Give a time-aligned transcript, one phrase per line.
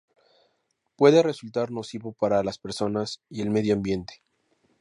[0.95, 4.23] Puede resultar nocivo para las personas y el medio ambiente.